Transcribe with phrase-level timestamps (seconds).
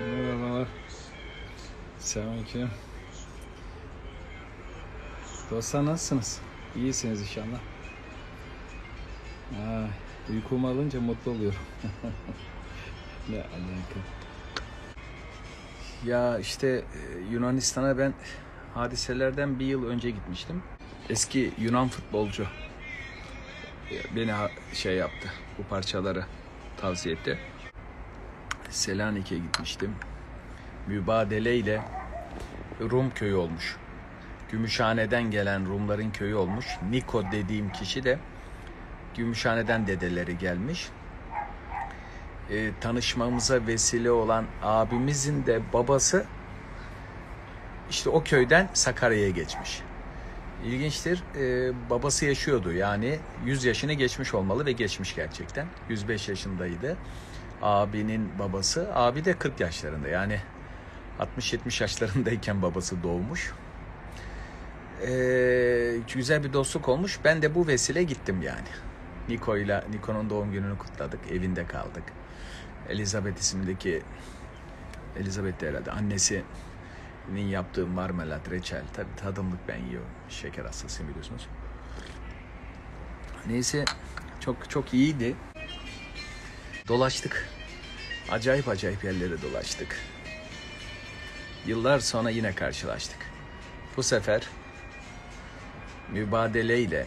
[0.00, 0.68] Merhabalar.
[1.98, 2.70] Selamünaleyküm.
[5.50, 6.40] Dostlar nasılsınız?
[6.76, 7.60] İyisiniz inşallah.
[9.68, 9.86] Ay,
[10.30, 11.58] uykumu alınca mutlu oluyorum.
[13.28, 14.00] ne alaka?
[16.04, 18.14] Ya işte e, Yunanistan'a ben
[18.74, 20.62] hadiselerden bir yıl önce gitmiştim.
[21.08, 22.46] Eski Yunan futbolcu
[23.90, 24.32] e, beni
[24.72, 25.28] şey yaptı.
[25.58, 26.24] Bu parçaları
[26.76, 27.38] tavsiye etti.
[28.74, 29.94] Selanik'e gitmiştim.
[30.86, 31.82] Mübadeleyle
[32.80, 33.76] Rum köyü olmuş.
[34.50, 36.66] Gümüşhane'den gelen Rumların köyü olmuş.
[36.90, 38.18] Niko dediğim kişi de
[39.16, 40.88] Gümüşhane'den dedeleri gelmiş.
[42.50, 46.24] Ee, tanışmamıza vesile olan abimizin de babası
[47.90, 49.82] işte o köyden Sakarya'ya geçmiş.
[50.64, 51.22] İlginçtir.
[51.36, 52.72] Ee, babası yaşıyordu.
[52.72, 55.66] Yani 100 yaşını geçmiş olmalı ve geçmiş gerçekten.
[55.88, 56.96] 105 yaşındaydı.
[57.64, 58.88] Abinin babası.
[58.94, 60.08] Abi de 40 yaşlarında.
[60.08, 60.40] Yani
[61.38, 63.52] 60-70 yaşlarındayken babası doğmuş.
[65.02, 67.18] Ee, güzel bir dostluk olmuş.
[67.24, 68.68] Ben de bu vesile gittim yani.
[69.28, 71.20] Niko ile Niko'nun doğum gününü kutladık.
[71.30, 72.02] Evinde kaldık.
[72.88, 74.02] Elizabeth isimdeki
[75.16, 78.82] Elizabeth de herhalde annesinin yaptığı marmelat, reçel.
[78.92, 80.10] Tabii tadımlık ben yiyorum.
[80.28, 81.48] Şeker hastasıyım biliyorsunuz.
[83.46, 83.84] Neyse
[84.40, 85.36] çok çok iyiydi.
[86.88, 87.53] Dolaştık.
[88.34, 89.96] Acayip acayip yerlere dolaştık.
[91.66, 93.18] Yıllar sonra yine karşılaştık.
[93.96, 94.48] Bu sefer
[96.12, 97.06] mübadeleyle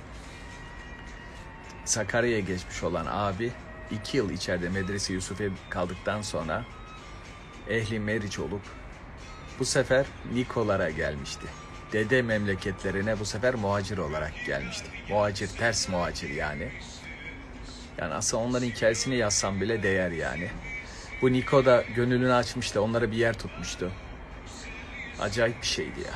[1.85, 3.51] Sakarya'ya geçmiş olan abi
[3.91, 6.65] iki yıl içeride Medrese Yusuf'e kaldıktan sonra
[7.69, 8.61] ehli meriç olup
[9.59, 11.47] bu sefer Nikolara gelmişti.
[11.93, 14.87] Dede memleketlerine bu sefer muhacir olarak gelmişti.
[15.09, 16.71] Muhacir, ters muhacir yani.
[17.97, 20.49] Yani aslında onların hikayesini yazsam bile değer yani.
[21.21, 23.91] Bu Niko da gönlünü açmıştı, onlara bir yer tutmuştu.
[25.19, 26.13] Acayip bir şeydi ya.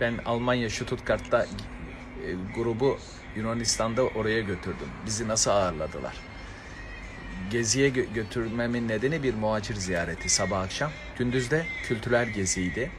[0.00, 1.48] Ben Almanya Stuttgart'ta e,
[2.54, 2.98] grubu
[3.36, 4.88] Yunanistan'da oraya götürdüm.
[5.06, 6.14] Bizi nasıl ağırladılar?
[7.50, 10.90] Geziye gö- götürmemin nedeni bir muhacir ziyareti sabah akşam.
[11.18, 12.90] Gündüz de kültürel geziydi.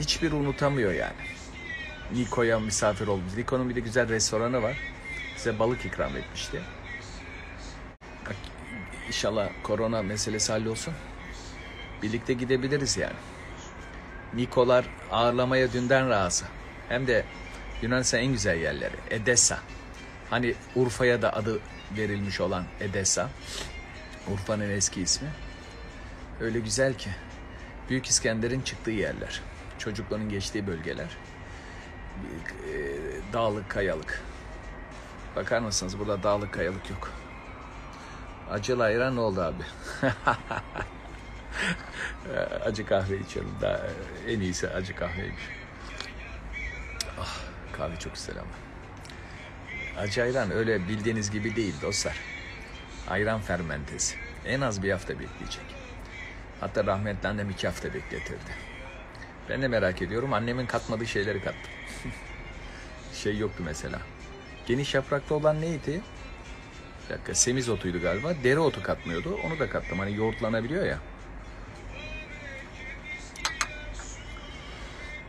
[0.00, 1.12] Hiçbir unutamıyor yani.
[2.14, 3.36] Niko'ya misafir olduk.
[3.36, 4.76] Niko'nun bir de güzel restoranı var.
[5.36, 6.60] Bize balık ikram etmişti.
[9.06, 10.94] İnşallah korona meselesi hallolsun.
[12.02, 13.16] Birlikte gidebiliriz yani.
[14.34, 16.44] Nikolar ağırlamaya dünden razı.
[16.88, 17.24] Hem de
[17.82, 18.96] Yunanistan en güzel yerleri.
[19.10, 19.58] Edessa.
[20.30, 21.60] Hani Urfa'ya da adı
[21.96, 23.30] verilmiş olan Edessa.
[24.32, 25.28] Urfa'nın eski ismi.
[26.40, 27.10] Öyle güzel ki.
[27.90, 29.42] Büyük İskender'in çıktığı yerler.
[29.78, 31.16] Çocukların geçtiği bölgeler.
[32.68, 34.22] E, Dağlık, kayalık.
[35.36, 37.12] Bakar mısınız burada dağlık, kayalık yok.
[38.50, 39.62] Acılı ayran oldu abi?
[42.64, 43.54] acı kahve içiyorum.
[43.60, 43.80] Daha
[44.28, 45.42] en iyisi acı kahveymiş.
[47.20, 47.38] Ah,
[47.72, 48.50] kahve çok güzel ama.
[50.02, 52.20] Acı ayran öyle bildiğiniz gibi değil dostlar.
[53.08, 54.16] Ayran fermentesi.
[54.46, 55.64] En az bir hafta bekleyecek.
[56.60, 58.50] Hatta rahmetli annem iki hafta bekletirdi.
[59.48, 60.32] Ben de merak ediyorum.
[60.32, 61.72] Annemin katmadığı şeyleri kattım.
[63.14, 63.98] şey yoktu mesela.
[64.66, 66.00] Geniş yapraklı olan neydi?
[67.06, 68.34] Bir dakika semizotuydu galiba.
[68.44, 69.38] Dereotu katmıyordu.
[69.46, 69.98] Onu da kattım.
[69.98, 70.98] Hani yoğurtlanabiliyor ya.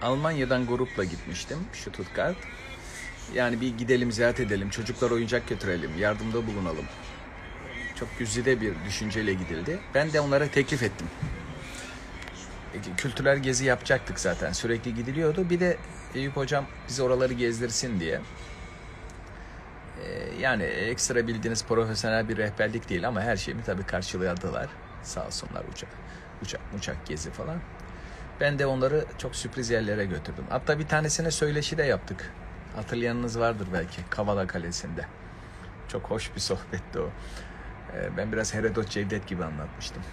[0.01, 2.37] Almanya'dan grupla gitmiştim Stuttgart.
[3.33, 6.85] Yani bir gidelim ziyaret edelim, çocuklar oyuncak götürelim, yardımda bulunalım.
[7.95, 9.79] Çok güzide bir düşünceyle gidildi.
[9.95, 11.07] Ben de onlara teklif ettim.
[12.73, 14.51] E, Kültürel gezi yapacaktık zaten.
[14.51, 15.49] Sürekli gidiliyordu.
[15.49, 15.77] Bir de
[16.15, 18.21] Eyüp hocam bizi oraları gezdirsin diye.
[20.03, 24.67] E, Yani ekstra bildiğiniz profesyonel bir rehberlik değil ama her şeyimi tabii karşıladılar.
[25.03, 25.89] Sağ olsunlar uçak,
[26.41, 27.57] uçak, uçak gezi falan.
[28.41, 30.43] Ben de onları çok sürpriz yerlere götürdüm.
[30.49, 32.31] Hatta bir tanesine söyleşi de yaptık.
[32.75, 35.05] Hatırlayanınız vardır belki Kavala Kalesi'nde.
[35.87, 37.09] Çok hoş bir sohbetti o.
[37.95, 40.03] Ee, Ben biraz Herodot Cevdet gibi anlatmıştım.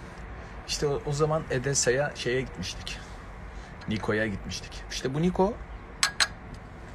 [0.68, 2.98] İşte o zaman Edessa'ya şeye gitmiştik.
[3.88, 4.82] Niko'ya gitmiştik.
[4.90, 5.54] İşte bu Niko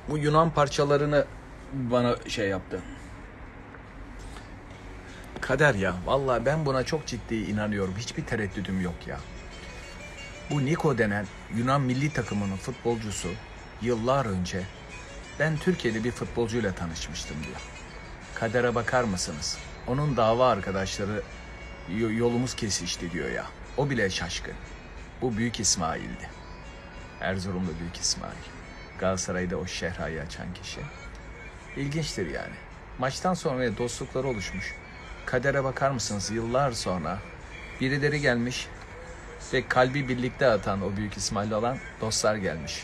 [0.09, 1.25] bu Yunan parçalarını
[1.73, 2.81] bana şey yaptı.
[5.41, 5.95] Kader ya.
[6.05, 7.93] Vallahi ben buna çok ciddi inanıyorum.
[7.97, 9.19] Hiçbir tereddüdüm yok ya.
[10.49, 11.25] Bu Niko denen
[11.57, 13.29] Yunan milli takımının futbolcusu
[13.81, 14.61] yıllar önce
[15.39, 17.61] ben Türkiye'de bir futbolcuyla tanışmıştım diyor.
[18.35, 19.57] Kadere bakar mısınız?
[19.87, 21.21] Onun dava arkadaşları
[21.97, 23.45] "Yo- yolumuz kesişti diyor ya.
[23.77, 24.53] O bile şaşkın.
[25.21, 26.29] Bu Büyük İsmail'di.
[27.21, 28.33] Erzurumlu Büyük İsmail.
[28.99, 30.79] Galatasaray'da o şehrayı açan kişi.
[31.79, 32.53] İlginçtir yani.
[32.97, 34.75] Maçtan sonra dostlukları oluşmuş.
[35.25, 36.31] Kadere bakar mısınız?
[36.31, 37.19] Yıllar sonra
[37.81, 38.67] birileri gelmiş
[39.53, 42.83] ve kalbi birlikte atan o büyük İsmail'le olan dostlar gelmiş.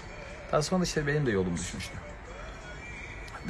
[0.51, 1.93] Daha sonra işte benim de yolum düşmüştü.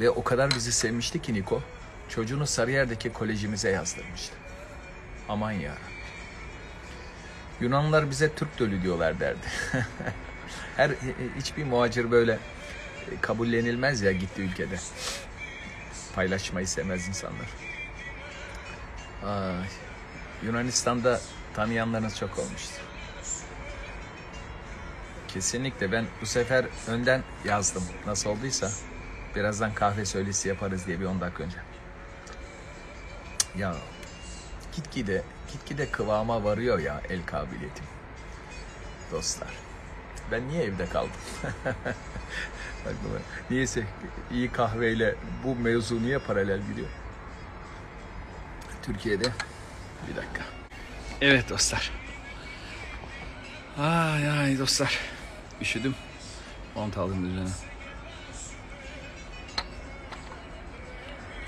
[0.00, 1.62] Ve o kadar bizi sevmişti ki Niko,
[2.08, 4.34] çocuğunu Sarıyer'deki kolejimize yazdırmıştı.
[5.28, 5.72] Aman ya.
[7.60, 9.46] Yunanlılar bize Türk dölü diyorlar derdi.
[10.76, 10.90] Her
[11.38, 12.38] hiçbir muhacir böyle
[13.20, 14.76] kabullenilmez ya gitti ülkede.
[16.16, 17.46] Paylaşmayı sevmez insanlar.
[19.24, 19.66] Ay,
[20.42, 21.20] Yunanistan'da
[21.54, 22.80] tanıyanlarınız çok olmuştur.
[25.28, 27.84] Kesinlikle ben bu sefer önden yazdım.
[28.06, 28.70] Nasıl olduysa
[29.34, 31.56] birazdan kahve söylesi yaparız diye bir 10 dakika önce.
[33.56, 33.76] Ya
[34.76, 35.22] gitgide
[35.52, 37.84] gitgide kıvama varıyor ya el kabiliyetim.
[39.12, 39.54] Dostlar.
[40.32, 41.10] Ben niye evde kaldım?
[42.86, 43.18] Aklıma.
[43.50, 43.86] Niyeyse
[44.32, 46.88] iyi kahveyle bu mevzu niye paralel gidiyor?
[48.82, 49.24] Türkiye'de
[50.08, 50.42] bir dakika.
[51.20, 51.90] Evet dostlar.
[53.78, 54.98] Ay ay dostlar.
[55.60, 55.94] Üşüdüm.
[56.74, 57.48] Mont aldım üzerine.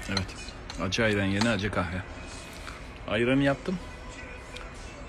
[0.09, 0.27] Evet.
[0.83, 2.03] Acı ayran yeni acı kahve.
[3.09, 3.79] Ayranı yaptım.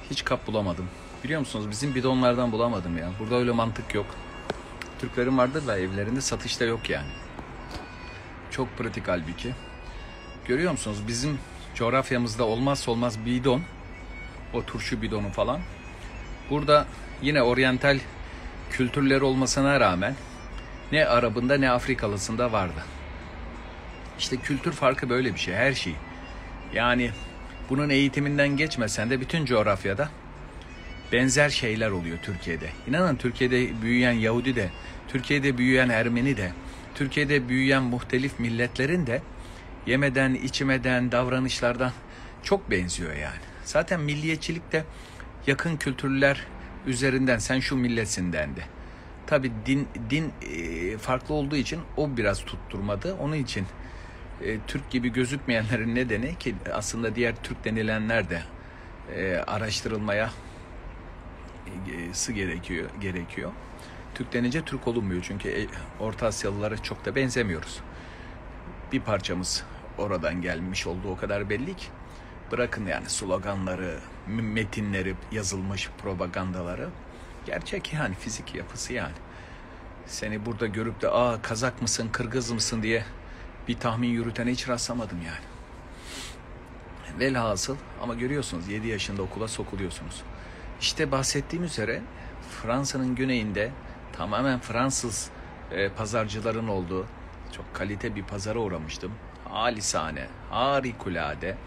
[0.10, 0.90] Hiç kap bulamadım.
[1.24, 3.12] Biliyor musunuz bizim bidonlardan bulamadım ya.
[3.20, 4.06] Burada öyle mantık yok.
[5.00, 7.08] Türklerin vardır da evlerinde satışta yok yani.
[8.52, 9.54] Çok pratik halbuki.
[10.46, 11.40] Görüyor musunuz bizim
[11.76, 13.62] coğrafyamızda olmazsa olmaz bidon.
[14.54, 15.60] O turşu bidonu falan.
[16.50, 16.86] Burada
[17.22, 18.00] yine oryantal
[18.72, 20.16] kültürleri olmasına rağmen
[20.92, 22.84] ne Arabında ne Afrikalısında vardı.
[24.20, 25.96] İşte kültür farkı böyle bir şey her şey.
[26.74, 27.12] Yani
[27.70, 30.10] bunun eğitiminden geçmesen de bütün coğrafyada
[31.12, 32.70] benzer şeyler oluyor Türkiye'de.
[32.88, 34.70] İnanın Türkiye'de büyüyen Yahudi de,
[35.08, 36.52] Türkiye'de büyüyen Ermeni de,
[36.96, 39.22] Türkiye'de büyüyen muhtelif milletlerin de
[39.86, 41.92] yemeden, içmeden, davranışlardan
[42.44, 43.40] çok benziyor yani.
[43.64, 44.84] Zaten milliyetçilik de
[45.48, 46.46] yakın kültürler
[46.88, 48.62] üzerinden sen şu milletinden de.
[49.28, 53.14] Tabi din din e, farklı olduğu için o biraz tutturmadı.
[53.14, 53.66] Onun için
[54.46, 58.42] e, Türk gibi gözükmeyenlerin nedeni ki aslında diğer Türk denilenler de
[59.16, 60.30] e, araştırılmaya
[62.14, 63.52] sı gerekiyor gerekiyor.
[64.16, 65.68] Türk denince Türk olunmuyor çünkü
[66.00, 67.80] Orta Asyalılara çok da benzemiyoruz.
[68.92, 69.64] Bir parçamız
[69.98, 71.86] oradan gelmiş olduğu o kadar belli ki.
[72.52, 76.90] Bırakın yani sloganları, metinleri, yazılmış propagandaları.
[77.46, 79.16] Gerçek yani fizik yapısı yani.
[80.06, 83.06] Seni burada görüp de aa Kazak mısın, Kırgız mısın diye
[83.68, 85.46] bir tahmin yürütene hiç rastlamadım yani.
[87.20, 90.24] Velhasıl ama görüyorsunuz 7 yaşında okula sokuluyorsunuz.
[90.82, 92.02] İşte bahsettiğim üzere
[92.50, 93.72] Fransa'nın güneyinde
[94.14, 95.30] tamamen Fransız
[95.72, 97.06] e, pazarcıların olduğu
[97.52, 99.12] çok kalite bir pazara uğramıştım.
[99.50, 101.58] Halisane, harikulade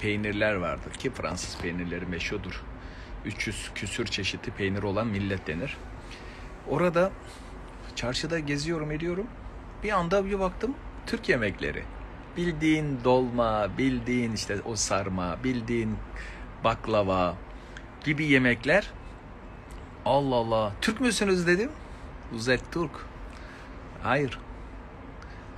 [0.00, 2.62] peynirler vardı ki Fransız peynirleri meşhurdur.
[3.24, 5.76] 300 küsür çeşitli peynir olan millet denir.
[6.68, 7.10] Orada
[7.96, 9.26] çarşıda geziyorum ediyorum.
[9.82, 10.74] Bir anda bir baktım
[11.06, 11.84] Türk yemekleri.
[12.36, 15.96] Bildiğin dolma, bildiğin işte o sarma, bildiğin
[16.64, 17.36] baklava
[18.04, 18.90] gibi yemekler.
[20.04, 20.72] Allah Allah.
[20.80, 21.70] Türk müsünüz dedim.
[22.34, 22.90] Uzet Türk.
[24.02, 24.38] Hayır.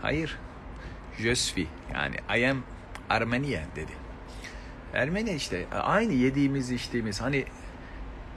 [0.02, 0.38] Hayır.
[1.18, 1.68] Je suis.
[1.94, 2.62] Yani I am
[3.10, 3.92] Armenian dedi.
[4.94, 7.44] Ermeni işte aynı yediğimiz içtiğimiz hani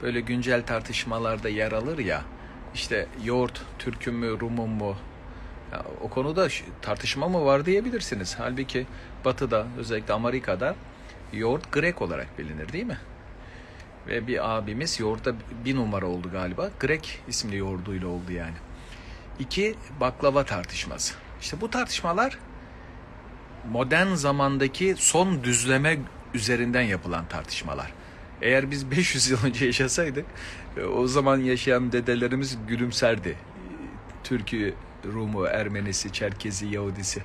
[0.02, 2.22] böyle güncel tartışmalarda yer alır ya
[2.74, 4.96] işte yoğurt Türk'ün mü Rum'un mu
[5.72, 6.48] ya, o konuda
[6.82, 8.34] tartışma mı var diyebilirsiniz.
[8.38, 8.86] Halbuki
[9.24, 10.76] batıda özellikle Amerika'da
[11.32, 12.98] yoğurt Grek olarak bilinir değil mi?
[14.06, 15.34] Ve bir abimiz yoğurtta
[15.64, 16.70] bir numara oldu galiba.
[16.80, 18.54] Grek isimli yoğurduyla oldu yani.
[19.38, 21.14] İki baklava tartışması.
[21.40, 22.38] İşte bu tartışmalar
[23.70, 25.98] modern zamandaki son düzleme
[26.34, 27.92] üzerinden yapılan tartışmalar.
[28.42, 30.26] Eğer biz 500 yıl önce yaşasaydık
[30.96, 33.36] o zaman yaşayan dedelerimiz gülümserdi.
[34.24, 37.22] Türk'ü, Rumu, Ermenisi, Çerkezi, Yahudisi.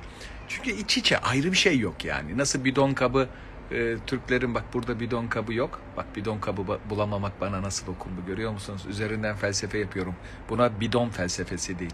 [0.48, 2.38] Çünkü iç içe ayrı bir şey yok yani.
[2.38, 3.28] Nasıl bidon kabı
[3.74, 5.80] e, Türklerin bak burada bidon kabı yok.
[5.98, 8.86] Bak bidon kabı bulamamak bana nasıl dokundu görüyor musunuz?
[8.90, 10.16] Üzerinden felsefe yapıyorum.
[10.50, 11.94] Buna bidon felsefesi değil.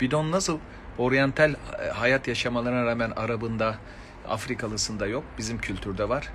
[0.00, 0.58] Bidon nasıl
[0.98, 3.78] oryantal e, hayat yaşamalarına rağmen Arabında,
[4.28, 5.24] Afrikalısında yok.
[5.38, 6.32] Bizim kültürde var.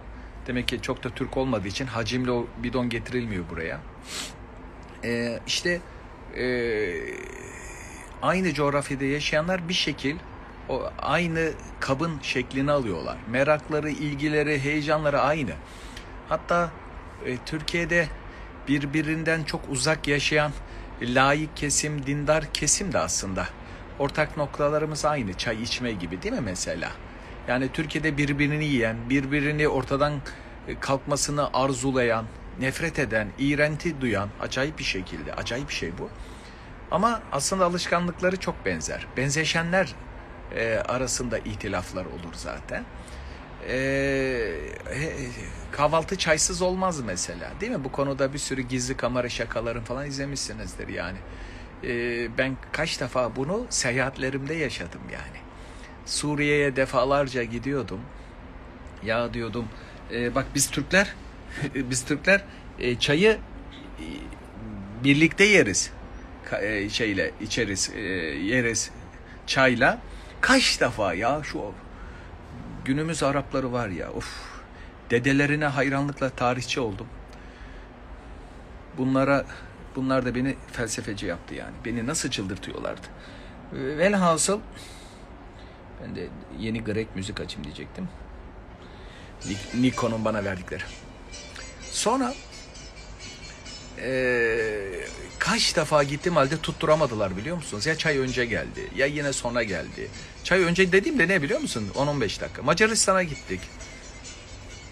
[0.48, 3.80] Demek ki çok da Türk olmadığı için hacimli o bidon getirilmiyor buraya.
[5.04, 5.82] Ee, işte
[6.38, 6.46] e,
[8.22, 10.16] aynı coğrafyada yaşayanlar bir şekil
[10.70, 13.18] o aynı kabın şeklini alıyorlar.
[13.28, 15.52] Merakları, ilgileri, heyecanları aynı.
[16.30, 16.72] Hatta
[17.26, 18.08] e, Türkiye'de
[18.68, 20.52] birbirinden çok uzak yaşayan
[21.02, 23.48] layık kesim, dindar kesim de aslında
[24.00, 25.34] ortak noktalarımız aynı.
[25.34, 26.92] Çay içme gibi değil mi mesela?
[27.48, 30.14] Yani Türkiye'de birbirini yiyen, birbirini ortadan
[30.68, 32.26] e, kalkmasını arzulayan,
[32.60, 36.10] nefret eden, iğrenti duyan acayip bir şekilde, acayip bir şey bu.
[36.92, 39.08] Ama aslında alışkanlıkları çok benzer.
[39.18, 39.96] Benzeşenler
[40.56, 42.84] e, arasında ihtilaflar olur zaten.
[43.70, 44.54] E,
[45.72, 47.84] kahvaltı çaysız olmaz mesela değil mi?
[47.84, 51.18] Bu konuda bir sürü gizli kamera şakaların falan izlemişsinizdir yani.
[51.84, 55.38] E, ben kaç defa bunu seyahatlerimde yaşadım yani.
[56.06, 58.02] Suriye'ye defalarca gidiyordum.
[59.04, 59.68] Ya diyordum
[60.12, 61.14] e, bak biz Türkler
[61.76, 62.42] biz Türkler
[62.80, 64.06] e, çayı e,
[65.04, 65.92] birlikte yeriz.
[66.62, 68.92] E, şeyle içeriz, e, yeriz
[69.48, 70.02] çayla.
[70.48, 71.74] Kaç defa ya şu
[72.86, 74.26] günümüz Arapları var ya of
[75.10, 77.08] dedelerine hayranlıkla tarihçi oldum.
[78.98, 79.46] Bunlara
[79.96, 81.74] bunlar da beni felsefeci yaptı yani.
[81.86, 83.08] Beni nasıl çıldırtıyorlardı.
[83.74, 84.60] Velhasıl
[86.02, 86.28] ben de
[86.60, 88.08] yeni Grek müzik açayım diyecektim.
[89.74, 90.84] Nikon'un bana verdikleri.
[91.82, 92.34] Sonra
[93.98, 94.37] ee,
[95.50, 97.86] kaç defa gittim halde tutturamadılar biliyor musunuz?
[97.86, 100.10] Ya çay önce geldi ya yine sonra geldi.
[100.44, 101.90] Çay önce dediğimde ne biliyor musun?
[101.96, 102.62] 10-15 dakika.
[102.62, 103.62] Macaristan'a gittik.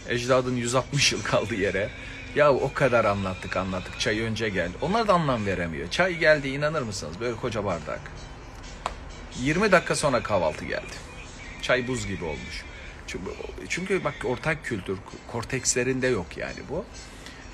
[0.10, 1.90] Ecdadın 160 yıl kaldı yere.
[2.36, 4.70] Ya o kadar anlattık anlattık çay önce gel.
[4.82, 5.90] Onlar da anlam veremiyor.
[5.90, 7.20] Çay geldi inanır mısınız?
[7.20, 8.02] Böyle koca bardak.
[9.40, 10.96] 20 dakika sonra kahvaltı geldi.
[11.62, 12.64] Çay buz gibi olmuş.
[13.08, 13.32] Çünkü,
[13.70, 14.98] çünkü bak ortak kültür
[15.32, 16.86] kortekslerinde yok yani bu.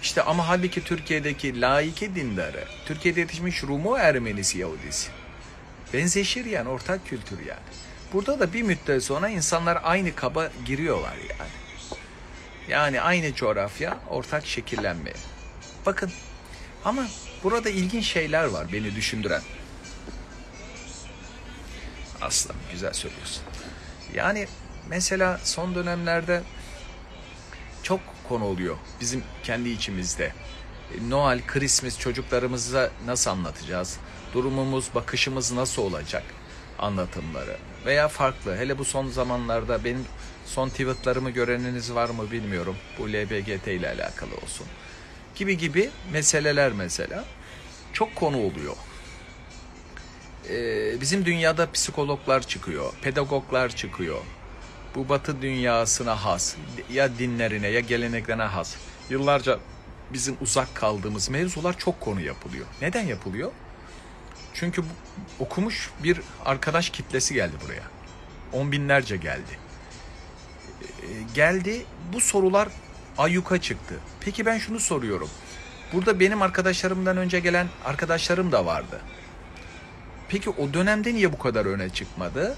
[0.01, 5.09] İşte ama halbuki Türkiye'deki laiki dindarı, Türkiye'de yetişmiş Rumu Ermenisi Yahudisi.
[5.93, 7.59] Benzeşir yani ortak kültür yani.
[8.13, 11.51] Burada da bir müddet sonra insanlar aynı kaba giriyorlar yani.
[12.67, 15.15] Yani aynı coğrafya ortak şekillenmeye.
[15.85, 16.11] Bakın
[16.85, 17.07] ama
[17.43, 19.41] burada ilginç şeyler var beni düşündüren.
[22.21, 23.43] Aslan güzel söylüyorsun.
[24.13, 24.47] Yani
[24.89, 26.41] mesela son dönemlerde
[28.31, 30.33] konu oluyor bizim kendi içimizde.
[30.93, 33.97] E, Noel, Christmas çocuklarımıza nasıl anlatacağız?
[34.33, 36.23] Durumumuz, bakışımız nasıl olacak?
[36.79, 38.57] Anlatımları veya farklı.
[38.57, 40.05] Hele bu son zamanlarda benim
[40.45, 42.75] son tweetlarımı göreniniz var mı bilmiyorum.
[42.99, 44.67] Bu LBGT ile alakalı olsun.
[45.35, 47.25] Gibi gibi meseleler mesela
[47.93, 48.75] çok konu oluyor.
[50.49, 54.21] Ee, bizim dünyada psikologlar çıkıyor, pedagoglar çıkıyor
[54.95, 56.55] bu batı dünyasına has,
[56.93, 58.75] ya dinlerine ya geleneklerine has.
[59.09, 59.59] Yıllarca
[60.13, 62.65] bizim uzak kaldığımız mevzular çok konu yapılıyor.
[62.81, 63.51] Neden yapılıyor?
[64.53, 64.83] Çünkü
[65.39, 67.83] okumuş bir arkadaş kitlesi geldi buraya.
[68.53, 69.59] On binlerce geldi.
[70.81, 72.67] E, geldi bu sorular
[73.17, 73.95] ayyuka çıktı.
[74.19, 75.29] Peki ben şunu soruyorum.
[75.93, 79.01] Burada benim arkadaşlarımdan önce gelen arkadaşlarım da vardı.
[80.29, 82.55] Peki o dönemde niye bu kadar öne çıkmadı?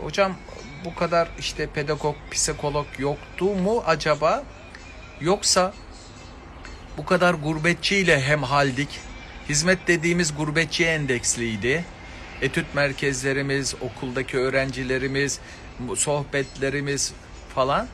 [0.00, 0.36] Hocam
[0.84, 4.44] bu kadar işte pedagog, psikolog yoktu mu acaba?
[5.20, 5.74] Yoksa
[6.96, 8.88] bu kadar gurbetçiyle hemhaldik.
[9.48, 11.84] Hizmet dediğimiz gurbetçi endeksliydi.
[12.42, 15.40] Etüt merkezlerimiz, okuldaki öğrencilerimiz,
[15.96, 17.12] sohbetlerimiz
[17.54, 17.88] falan.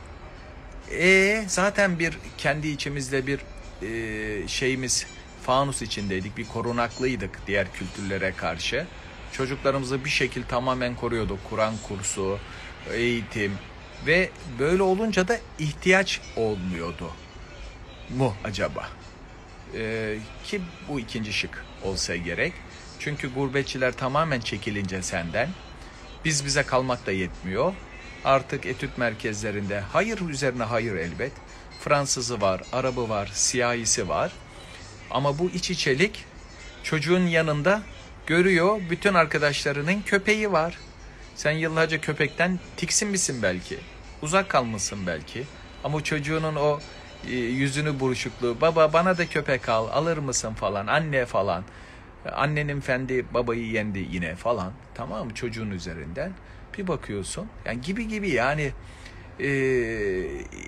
[0.91, 3.39] E zaten bir kendi içimizde bir
[3.81, 5.07] e, şeyimiz
[5.43, 6.37] fanus içindeydik.
[6.37, 8.85] Bir korunaklıydık diğer kültürlere karşı.
[9.31, 11.39] Çocuklarımızı bir şekil tamamen koruyorduk.
[11.49, 12.39] Kur'an kursu,
[12.93, 13.57] eğitim
[14.05, 14.29] ve
[14.59, 17.11] böyle olunca da ihtiyaç olmuyordu
[18.17, 18.89] mu acaba?
[19.75, 22.53] Ee, ki bu ikinci şık olsa gerek.
[22.99, 25.49] Çünkü gurbetçiler tamamen çekilince senden
[26.25, 27.73] biz bize kalmak da yetmiyor.
[28.25, 31.31] Artık etüt merkezlerinde hayır üzerine hayır elbet.
[31.79, 34.31] Fransızı var, Arabı var, siyahisi var.
[35.11, 36.25] Ama bu iç içelik
[36.83, 37.81] çocuğun yanında
[38.27, 40.77] görüyor bütün arkadaşlarının köpeği var.
[41.37, 43.77] Sen yıllarca köpekten tiksinmişsin belki.
[44.21, 45.43] Uzak kalmışsın belki.
[45.83, 46.79] Ama çocuğunun o
[47.27, 51.63] e, yüzünü buruşukluğu, baba bana da köpek al, alır mısın falan, anne falan.
[52.35, 54.73] Annenin fendi babayı yendi yine falan.
[54.95, 56.31] Tamam çocuğun üzerinden.
[56.77, 57.47] Bir bakıyorsun.
[57.65, 58.71] Yani gibi gibi yani
[59.39, 59.49] e,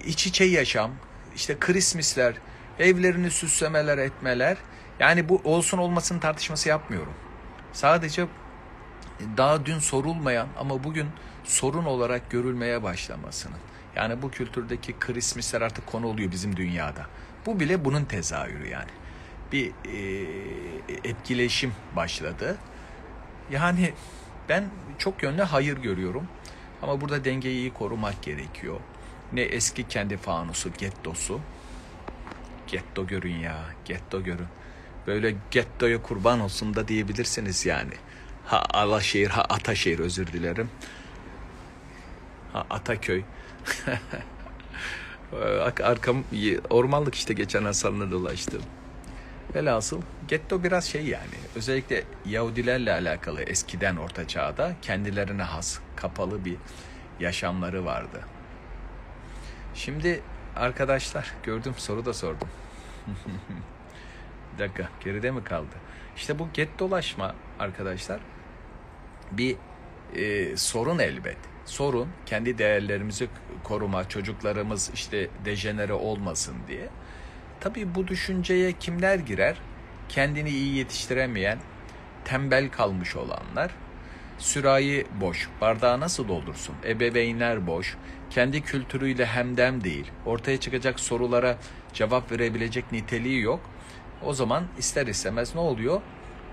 [0.05, 0.91] iç içe yaşam,
[1.35, 2.33] işte krismisler,
[2.79, 4.57] evlerini süslemeler etmeler.
[4.99, 7.13] Yani bu olsun olmasın tartışması yapmıyorum.
[7.73, 8.25] Sadece
[9.37, 11.07] daha dün sorulmayan ama bugün
[11.43, 13.57] sorun olarak görülmeye başlamasının.
[13.95, 17.05] Yani bu kültürdeki krismisler artık konu oluyor bizim dünyada.
[17.45, 18.91] Bu bile bunun tezahürü yani.
[19.51, 19.99] Bir e,
[21.03, 22.57] etkileşim başladı.
[23.51, 23.93] Yani
[24.49, 24.65] ben
[24.97, 26.27] çok yönlü hayır görüyorum.
[26.81, 28.79] Ama burada dengeyi iyi korumak gerekiyor.
[29.33, 31.39] Ne eski kendi fanusu, gettosu.
[32.67, 34.47] Getto görün ya, getto görün.
[35.07, 37.93] Böyle gettoya kurban olsun da diyebilirsiniz yani.
[38.49, 40.69] Ha Alaşehir, ha Ataşehir özür dilerim.
[42.53, 43.23] Ha Ataköy.
[45.61, 46.23] Ar- Arkam
[46.69, 48.61] ormanlık işte geçen Hasan'la dolaştım.
[49.55, 56.55] Velhasıl getto biraz şey yani özellikle Yahudilerle alakalı eskiden orta çağda kendilerine has kapalı bir
[57.19, 58.21] yaşamları vardı.
[59.75, 60.21] Şimdi
[60.55, 62.47] arkadaşlar gördüm soru da sordum.
[64.53, 65.75] bir dakika geride mi kaldı?
[66.17, 68.19] İşte bu get dolaşma arkadaşlar
[69.31, 69.55] bir
[70.15, 71.37] e, sorun elbet.
[71.65, 73.27] Sorun kendi değerlerimizi
[73.63, 76.89] koruma, çocuklarımız işte dejenere olmasın diye.
[77.59, 79.57] Tabii bu düşünceye kimler girer?
[80.09, 81.59] Kendini iyi yetiştiremeyen,
[82.25, 83.71] tembel kalmış olanlar,
[84.37, 86.75] sürahi boş, bardağı nasıl doldursun?
[86.87, 87.97] Ebeveynler boş,
[88.29, 91.57] kendi kültürüyle hemdem değil, ortaya çıkacak sorulara
[91.93, 93.59] cevap verebilecek niteliği yok.
[94.25, 96.01] O zaman ister istemez ne oluyor?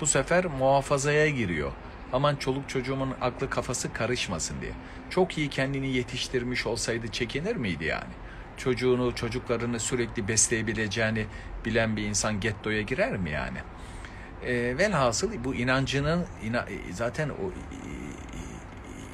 [0.00, 1.72] Bu sefer muhafazaya giriyor.
[2.12, 4.72] Aman çoluk çocuğumun aklı kafası karışmasın diye.
[5.10, 8.12] Çok iyi kendini yetiştirmiş olsaydı çekinir miydi yani?
[8.56, 11.26] Çocuğunu, çocuklarını sürekli besleyebileceğini
[11.64, 13.58] bilen bir insan gettoya girer mi yani?
[14.44, 17.52] E, velhasıl bu inancının ina, zaten o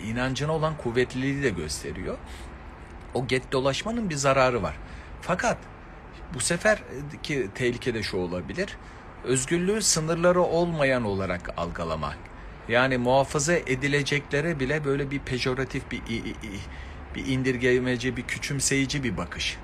[0.06, 2.18] inancına olan kuvvetliliği de gösteriyor.
[3.14, 4.74] O get dolaşmanın bir zararı var.
[5.20, 5.58] Fakat
[6.34, 8.76] bu seferki tehlike de şu olabilir.
[9.24, 12.31] Özgürlüğü sınırları olmayan olarak algılamak.
[12.68, 16.02] Yani muhafaza edilecekleri bile böyle bir pejoratif, bir,
[17.14, 19.58] bir indirgemeci, bir küçümseyici bir bakış.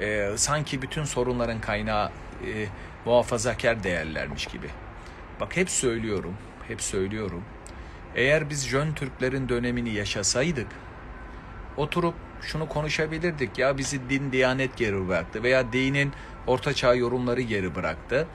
[0.00, 2.10] Ee, sanki bütün sorunların kaynağı
[2.46, 2.66] e,
[3.04, 4.66] muhafazakar değerlermiş gibi.
[5.40, 6.34] Bak hep söylüyorum,
[6.68, 7.44] hep söylüyorum.
[8.14, 10.66] Eğer biz Jön Türklerin dönemini yaşasaydık,
[11.76, 13.58] oturup şunu konuşabilirdik.
[13.58, 16.12] Ya bizi din, diyanet geri bıraktı veya dinin
[16.46, 18.26] ortaçağ yorumları geri bıraktı.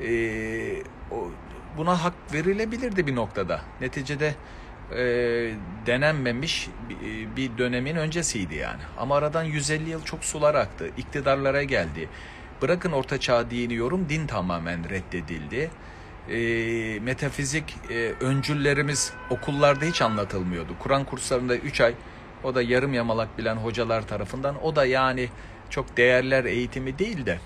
[0.00, 1.30] Ee, o,
[1.76, 3.60] buna hak verilebilirdi bir noktada.
[3.80, 4.34] Neticede
[4.96, 5.00] e,
[5.86, 6.68] denenmemiş
[7.36, 8.80] bir dönemin öncesiydi yani.
[8.98, 10.90] Ama aradan 150 yıl çok sular aktı.
[10.96, 12.08] İktidarlara geldi.
[12.62, 15.70] Bırakın ortaçağ dini yorum, din tamamen reddedildi.
[16.30, 20.72] E, metafizik e, öncüllerimiz okullarda hiç anlatılmıyordu.
[20.78, 21.94] Kur'an kurslarında 3 ay
[22.44, 25.28] o da yarım yamalak bilen hocalar tarafından o da yani
[25.70, 27.38] çok değerler eğitimi değil de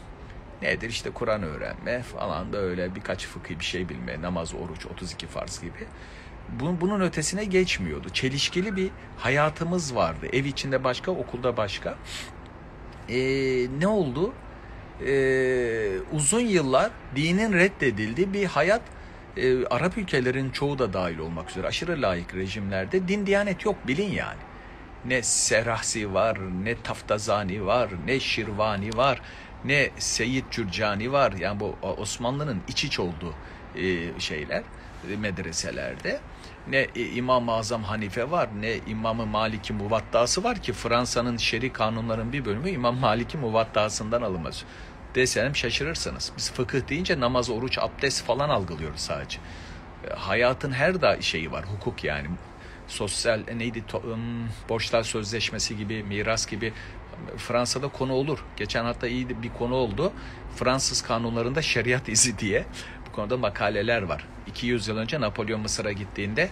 [0.63, 5.61] nedir işte Kur'an öğrenme falan böyle birkaç fıkhi bir şey bilme, namaz, oruç, 32 farz
[5.61, 5.87] gibi.
[6.49, 8.09] Bunun, bunun ötesine geçmiyordu.
[8.09, 10.27] Çelişkili bir hayatımız vardı.
[10.33, 11.95] Ev içinde başka, okulda başka.
[13.09, 14.33] Ee, ne oldu?
[15.07, 18.83] Ee, uzun yıllar dinin reddedildiği bir hayat
[19.37, 24.11] e, Arap ülkelerin çoğu da dahil olmak üzere aşırı layık rejimlerde din diyanet yok bilin
[24.11, 24.41] yani.
[25.05, 29.23] Ne Serahsi var, ne Taftazani var, ne Şirvani var,
[29.65, 31.33] ne Seyyid Cürcani var.
[31.33, 33.35] Yani bu Osmanlı'nın iç iç olduğu
[33.77, 34.63] e, şeyler
[35.13, 36.21] e, medreselerde.
[36.69, 42.45] Ne İmam-ı Azam Hanife var, ne İmam-ı Maliki Muvattası var ki Fransa'nın şeri kanunların bir
[42.45, 44.65] bölümü İmam Maliki Muvattasından alınmaz.
[45.15, 46.33] Desem şaşırırsınız.
[46.37, 49.39] Biz fıkıh deyince namaz, oruç, abdest falan algılıyoruz sadece.
[50.11, 52.29] E, hayatın her da şeyi var, hukuk yani.
[52.89, 54.03] Sosyal neydi, to,
[54.69, 56.73] borçlar sözleşmesi gibi, miras gibi
[57.37, 58.45] Fransa'da konu olur.
[58.57, 60.13] Geçen hatta iyi bir konu oldu.
[60.57, 62.65] Fransız kanunlarında şeriat izi diye
[63.07, 64.27] bu konuda makaleler var.
[64.47, 66.49] 200 yıl önce Napolyon Mısır'a gittiğinde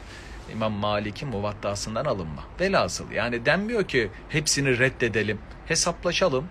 [0.53, 2.45] İmam Malik'in muvattasından alınma.
[2.61, 6.49] Velhasıl yani denmiyor ki hepsini reddedelim, hesaplaşalım.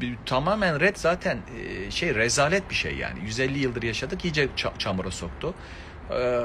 [0.00, 3.20] Bir, tamamen red zaten e, şey rezalet bir şey yani.
[3.24, 5.54] 150 yıldır yaşadık iyice çamura soktu.
[6.10, 6.40] Ee,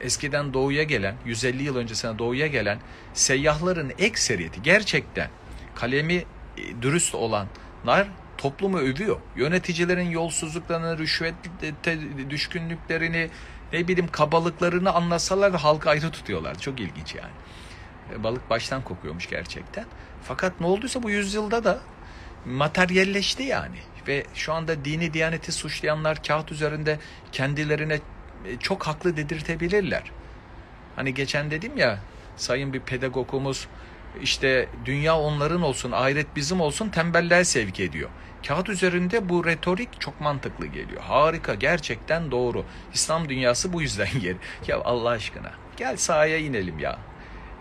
[0.00, 2.78] eskiden doğuya gelen, 150 yıl öncesine doğuya gelen
[3.14, 5.28] seyyahların ekseriyeti gerçekten
[5.84, 6.24] kalemi e,
[6.82, 9.20] dürüst olanlar toplumu övüyor.
[9.36, 11.34] Yöneticilerin yolsuzluklarını, rüşvet
[12.30, 13.30] düşkünlüklerini,
[13.72, 16.58] ne bileyim kabalıklarını anlasalar da halkı ayrı tutuyorlar.
[16.58, 17.32] Çok ilginç yani.
[18.14, 19.84] E, balık baştan kokuyormuş gerçekten.
[20.22, 21.80] Fakat ne olduysa bu yüzyılda da
[22.46, 23.78] materyalleşti yani.
[24.08, 26.98] Ve şu anda dini diyaneti suçlayanlar kağıt üzerinde
[27.32, 28.00] kendilerine
[28.44, 30.02] e, çok haklı dedirtebilirler.
[30.96, 31.98] Hani geçen dedim ya
[32.36, 33.68] sayın bir pedagogumuz
[34.22, 38.10] işte dünya onların olsun, ahiret bizim olsun tembelliğe sevk ediyor.
[38.46, 41.02] Kağıt üzerinde bu retorik çok mantıklı geliyor.
[41.02, 42.64] Harika, gerçekten doğru.
[42.94, 44.36] İslam dünyası bu yüzden geri.
[44.68, 46.98] Ya Allah aşkına gel sahaya inelim ya.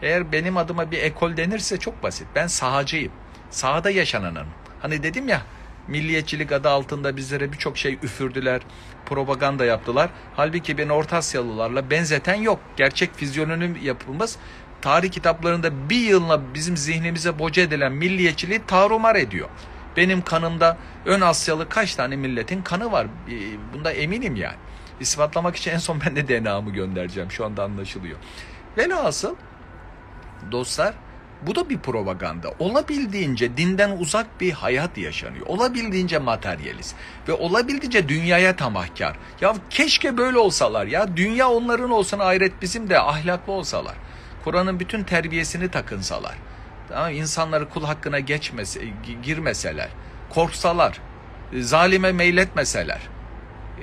[0.02, 2.28] Eğer benim adıma bir ekol denirse çok basit.
[2.36, 3.12] Ben sahacıyım.
[3.50, 4.48] Sahada yaşananın.
[4.82, 5.42] Hani dedim ya
[5.88, 8.62] milliyetçilik adı altında bizlere birçok şey üfürdüler,
[9.06, 10.10] propaganda yaptılar.
[10.36, 12.60] Halbuki beni Orta Asyalılarla benzeten yok.
[12.78, 14.38] Gerçek fizyonomi yapımız
[14.84, 19.50] tarih kitaplarında bir yılına bizim zihnimize boca edilen milliyetçiliği tarumar ediyor.
[19.98, 23.08] Benim kanımda ön Asyalı kaç tane milletin kanı var.
[23.74, 24.56] Bunda eminim yani.
[25.00, 27.32] İspatlamak için en son ben de DNA'mı göndereceğim.
[27.32, 28.18] Şu anda anlaşılıyor.
[28.78, 29.36] Velhasıl
[30.52, 30.94] dostlar
[31.48, 32.54] Bu da bir propaganda.
[32.60, 35.46] Olabildiğince dinden uzak bir hayat yaşanıyor.
[35.48, 36.96] Olabildiğince materyalist
[37.28, 39.16] ve olabildiğince dünyaya tamahkar.
[39.42, 41.18] Ya keşke böyle olsalar ya.
[41.18, 43.96] Dünya onların olsun ahiret bizim de ahlaklı olsalar.
[44.44, 46.36] Kur'an'ın bütün terbiyesini takınsalar.
[46.90, 48.82] Tamam insanları kul hakkına geçmese,
[49.24, 49.90] girmeseler,
[50.30, 51.00] korksalar,
[51.54, 53.00] zalime meyletmeseler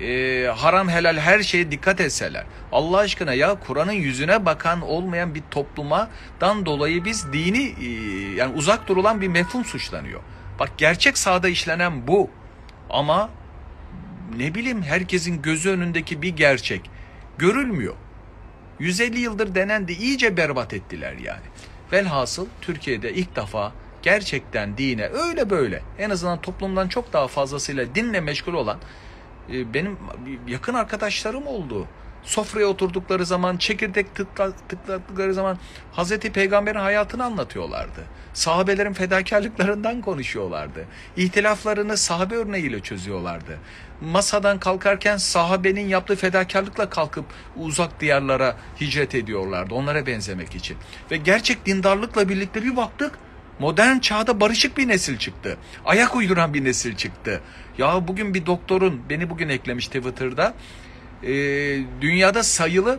[0.01, 2.45] e, haram helal her şeye dikkat etseler.
[2.73, 7.87] Allah aşkına ya Kur'an'ın yüzüne bakan olmayan bir toplumadan dolayı biz dini e,
[8.37, 10.21] yani uzak durulan bir mefhum suçlanıyor.
[10.59, 12.31] Bak gerçek sahada işlenen bu.
[12.91, 13.31] Ama
[14.37, 16.91] ne bileyim herkesin gözü önündeki bir gerçek
[17.39, 17.95] görülmüyor.
[18.81, 21.45] 150 yıldır denendi iyice berbat ettiler yani.
[21.93, 28.21] Velhasıl Türkiye'de ilk defa gerçekten dine öyle böyle en azından toplumdan çok daha fazlasıyla dinle
[28.21, 28.79] meşgul olan
[29.53, 29.99] e, benim
[30.49, 31.87] yakın arkadaşlarım oldu.
[32.23, 35.59] Sofraya oturdukları zaman, çekirdek tıkla, tıkladıkları zaman
[35.93, 38.05] Hazreti Peygamber'in hayatını anlatıyorlardı.
[38.35, 40.87] Sahabelerin fedakarlıklarından konuşuyorlardı.
[41.17, 43.59] İhtilaflarını sahabe örneğiyle çözüyorlardı.
[44.01, 47.25] Masadan kalkarken sahabenin yaptığı fedakarlıkla kalkıp
[47.57, 49.75] uzak diyarlara hicret ediyorlardı.
[49.75, 50.77] Onlara benzemek için.
[51.11, 53.19] Ve gerçek dindarlıkla birlikte bir baktık
[53.59, 55.57] modern çağda barışık bir nesil çıktı.
[55.85, 57.41] Ayak uyduran bir nesil çıktı.
[57.79, 60.55] Ya bugün bir doktorun beni bugün eklemiş Twitter'da
[61.23, 61.33] e,
[62.01, 62.99] dünyada sayılı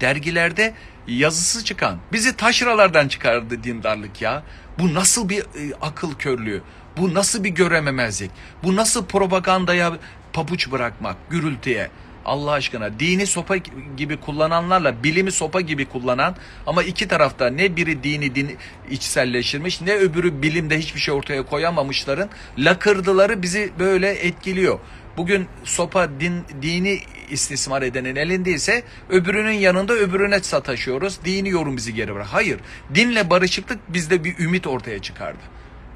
[0.00, 0.74] dergilerde
[1.06, 4.42] yazısı çıkan bizi taşralardan çıkardı dindarlık ya.
[4.78, 6.62] Bu nasıl bir e, akıl körlüğü?
[6.96, 8.30] Bu nasıl bir görememezlik?
[8.64, 9.92] Bu nasıl propagandaya
[10.32, 11.90] pabuç bırakmak, gürültüye?
[12.24, 13.56] Allah aşkına dini sopa
[13.96, 18.56] gibi kullananlarla bilimi sopa gibi kullanan ama iki tarafta ne biri dini din
[18.90, 24.78] içselleştirmiş ne öbürü bilimde hiçbir şey ortaya koyamamışların lakırdıları bizi böyle etkiliyor.
[25.18, 27.00] Bugün sopa din, dini
[27.30, 31.18] istismar edenin elindeyse öbürünün yanında öbürüne sataşıyoruz.
[31.24, 32.26] Dini yorum bizi geri bırak.
[32.26, 32.60] Hayır.
[32.94, 35.38] Dinle barışıklık bizde bir ümit ortaya çıkardı.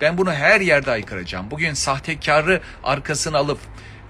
[0.01, 1.51] Ben bunu her yerde aykıracağım.
[1.51, 3.59] Bugün sahtekarı arkasını alıp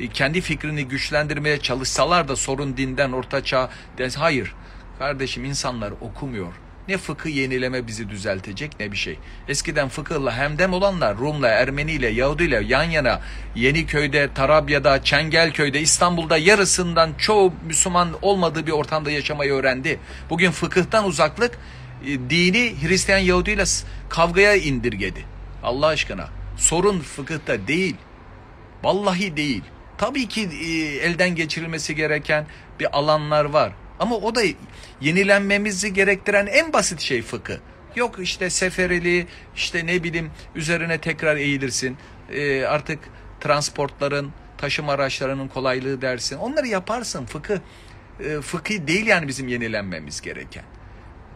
[0.00, 3.70] e, kendi fikrini güçlendirmeye çalışsalar da sorun dinden ortaçağ
[4.16, 4.54] hayır.
[4.98, 6.52] Kardeşim insanlar okumuyor.
[6.88, 9.18] Ne fıkıh yenileme bizi düzeltecek ne bir şey.
[9.48, 13.20] Eskiden fıkıhla hemdem olanlar Rum'la, Ermeni'yle, Yahudi'yle yan yana
[13.54, 19.98] Yeniköy'de, Tarabya'da, Çengelköy'de, İstanbul'da yarısından çoğu Müslüman olmadığı bir ortamda yaşamayı öğrendi.
[20.30, 21.58] Bugün fıkıhtan uzaklık
[22.06, 23.64] e, dini Hristiyan Yahudi'yle
[24.08, 25.24] kavgaya indirgedi.
[25.62, 26.28] Allah aşkına.
[26.56, 27.96] Sorun fıkıhta değil.
[28.82, 29.62] Vallahi değil.
[29.98, 30.66] Tabii ki e,
[31.06, 32.46] elden geçirilmesi gereken
[32.80, 33.72] bir alanlar var.
[34.02, 34.42] Ama o da
[35.00, 37.60] yenilenmemizi gerektiren en basit şey fıkı.
[37.96, 41.96] Yok işte seferili, işte ne bileyim üzerine tekrar eğilirsin.
[42.30, 42.98] E, artık
[43.40, 46.36] transportların, taşıma araçlarının kolaylığı dersin.
[46.36, 47.26] Onları yaparsın.
[47.26, 47.60] Fıkı
[48.20, 50.64] e, fıkhi değil yani bizim yenilenmemiz gereken.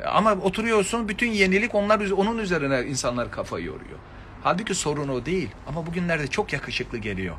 [0.07, 3.99] Ama oturuyorsun bütün yenilik onlar onun üzerine insanlar kafa yoruyor.
[4.43, 5.49] Halbuki sorun o değil.
[5.69, 7.37] Ama bugünlerde çok yakışıklı geliyor.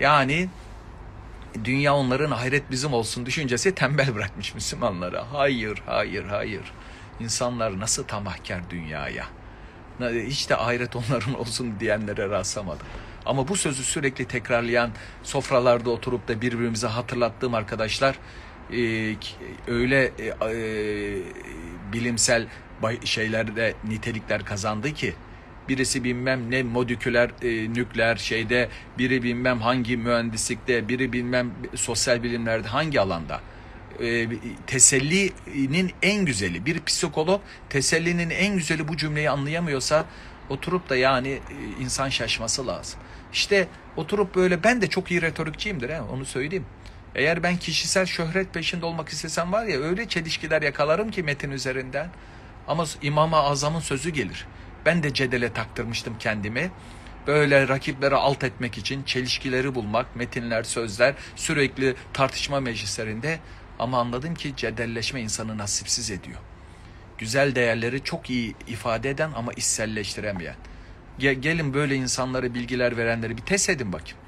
[0.00, 0.48] Yani
[1.64, 5.32] dünya onların ahiret bizim olsun düşüncesi tembel bırakmış Müslümanlara.
[5.32, 6.72] Hayır, hayır, hayır.
[7.20, 9.26] İnsanlar nasıl tamahkar dünyaya.
[10.00, 12.86] Hiç de ahiret onların olsun diyenlere rastlamadım.
[13.26, 14.90] Ama bu sözü sürekli tekrarlayan
[15.22, 18.18] sofralarda oturup da birbirimize hatırlattığım arkadaşlar
[18.72, 19.14] e,
[19.68, 21.22] öyle e, e,
[21.92, 22.46] bilimsel
[23.04, 25.14] şeylerde nitelikler kazandı ki
[25.68, 32.68] birisi bilmem ne modüküler e, nükleer şeyde, biri bilmem hangi mühendislikte, biri bilmem sosyal bilimlerde
[32.68, 33.40] hangi alanda.
[34.02, 34.28] E,
[34.66, 40.04] tesellinin en güzeli, bir psikolog tesellinin en güzeli bu cümleyi anlayamıyorsa
[40.48, 41.40] oturup da yani e,
[41.80, 43.00] insan şaşması lazım.
[43.32, 46.66] İşte oturup böyle ben de çok iyi retorikçiyimdir he, onu söyleyeyim.
[47.14, 52.10] Eğer ben kişisel şöhret peşinde olmak istesem var ya öyle çelişkiler yakalarım ki metin üzerinden.
[52.68, 54.46] Ama İmam-ı Azam'ın sözü gelir.
[54.88, 56.70] Ben de cedele taktırmıştım kendimi.
[57.26, 63.38] Böyle rakipleri alt etmek için çelişkileri bulmak, metinler, sözler, sürekli tartışma meclislerinde
[63.78, 66.38] ama anladım ki cedelleşme insanı nasipsiz ediyor.
[67.18, 70.56] Güzel değerleri çok iyi ifade eden ama içselleştiremeyen.
[71.18, 74.18] gelin böyle insanları, bilgiler verenleri bir test edin bakayım.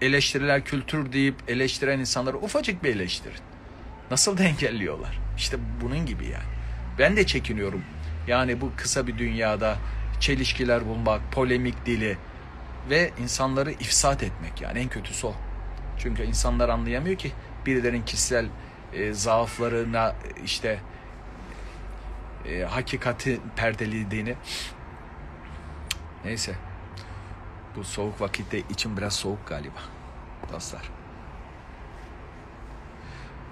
[0.00, 3.42] Eleştiriler kültür deyip eleştiren insanları ufacık bir eleştirin.
[4.10, 5.20] Nasıl da engelliyorlar?
[5.36, 6.54] İşte bunun gibi yani.
[6.98, 7.82] Ben de çekiniyorum
[8.26, 9.76] yani bu kısa bir dünyada
[10.20, 12.18] çelişkiler bulmak, polemik dili
[12.90, 15.34] ve insanları ifsat etmek yani en kötüsü o.
[15.98, 17.32] Çünkü insanlar anlayamıyor ki
[17.66, 18.46] birilerinin kişisel
[18.92, 20.80] e, zaaflarına işte
[22.48, 24.34] e, hakikati perdelediğini.
[26.24, 26.54] Neyse.
[27.76, 29.80] Bu soğuk vakitte içim biraz soğuk galiba.
[30.52, 30.90] Dostlar.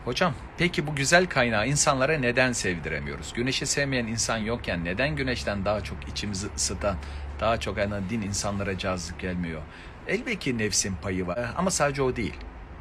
[0.04, 3.32] Hocam peki bu güzel kaynağı insanlara neden sevdiremiyoruz?
[3.32, 6.96] Güneşi sevmeyen insan yokken neden güneşten daha çok içimizi ısıtan,
[7.40, 9.62] daha çok ana din insanlara cazip gelmiyor?
[10.08, 12.34] Elbette nefsin payı var ama sadece o değil.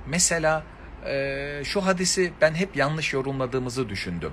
[0.07, 0.63] Mesela
[1.05, 4.31] e, şu hadisi ben hep yanlış yorumladığımızı düşündüm.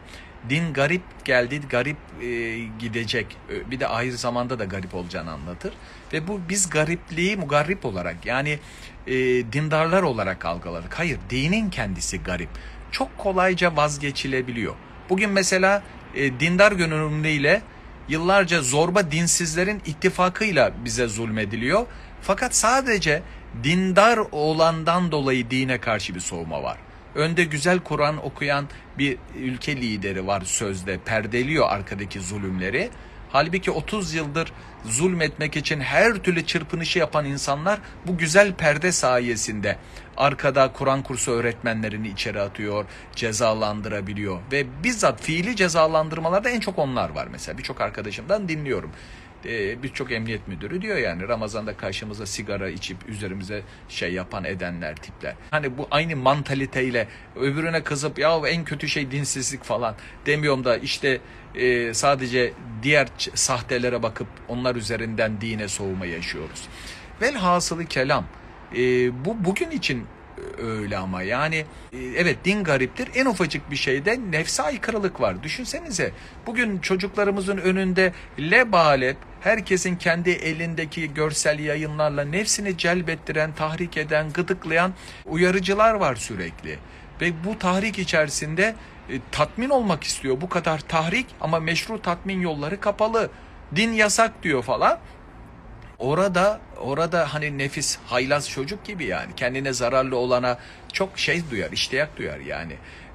[0.49, 3.37] Din garip geldi, garip e, gidecek.
[3.51, 5.73] E, Bir de ahir zamanda da garip olacağını anlatır.
[6.13, 8.59] Ve bu biz garipliği mugarrip olarak yani
[9.53, 10.99] dindarlar olarak algıladık.
[10.99, 12.49] Hayır, dinin kendisi garip.
[12.93, 14.75] Çok kolayca vazgeçilebiliyor.
[15.11, 15.83] Bugün mesela
[16.15, 17.63] e, dindar gönüllüyle
[18.09, 21.87] yıllarca zorba dinsizlerin ittifakıyla bize zulmediliyor.
[22.23, 23.23] Fakat sadece
[23.65, 26.79] dindar olandan dolayı dine karşı bir soğuma var.
[27.15, 32.91] Önde güzel Kur'an okuyan bir ülke lideri var sözde perdeliyor arkadaki zulümleri.
[33.33, 34.53] Halbuki 30 yıldır
[34.85, 39.77] zulmetmek için her türlü çırpınışı yapan insanlar bu güzel perde sayesinde
[40.17, 42.85] arkada Kur'an kursu öğretmenlerini içeri atıyor,
[43.17, 47.59] cezalandırabiliyor ve bizzat fiili cezalandırmalarda en çok onlar var mesela.
[47.59, 48.91] Birçok arkadaşımdan dinliyorum.
[49.45, 55.35] Ee, birçok emniyet müdürü diyor yani Ramazan'da karşımıza sigara içip üzerimize şey yapan edenler tipler.
[55.51, 59.95] Hani bu aynı mantaliteyle öbürüne kızıp ya en kötü şey dinsizlik falan
[60.27, 61.21] demiyorum da işte
[61.55, 66.69] e, sadece diğer sahtelere bakıp onlar üzerinden dine soğuma yaşıyoruz.
[67.23, 68.25] Velhasılı kelam
[68.77, 68.79] e,
[69.25, 70.07] bu bugün için
[70.59, 76.13] öyle ama yani e, evet din gariptir en ufacık bir şeyde nefse aykırılık var düşünsenize
[76.47, 84.95] bugün çocuklarımızın önünde lebalep herkesin kendi elindeki görsel yayınlarla nefsini celbettiren tahrik eden gıdıklayan
[85.27, 86.79] uyarıcılar var sürekli.
[87.21, 88.75] Ve bu tahrik içerisinde
[89.11, 90.41] e, tatmin olmak istiyor.
[90.41, 93.31] Bu kadar tahrik ama meşru tatmin yolları kapalı.
[93.77, 94.99] Din yasak diyor falan.
[95.99, 99.35] Orada orada hani nefis haylaz çocuk gibi yani.
[99.37, 100.59] Kendine zararlı olana
[100.93, 102.73] çok şey duyar iştiyak duyar yani.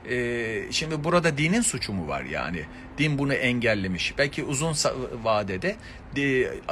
[0.09, 2.65] Ee, şimdi burada dinin suçu mu var yani?
[2.97, 4.17] Din bunu engellemiş.
[4.17, 4.75] Belki uzun
[5.23, 5.75] vadede de,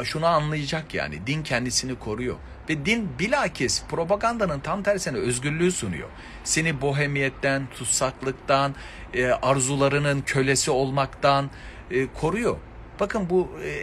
[0.03, 2.35] şunu anlayacak yani din kendisini koruyor.
[2.69, 6.09] Ve din bilakis propagandanın tam tersine özgürlüğü sunuyor.
[6.43, 8.75] Seni bohemiyetten tutsaklıktan
[9.13, 11.49] e, arzularının kölesi olmaktan
[11.91, 12.57] e, koruyor.
[12.99, 13.79] Bakın bu e,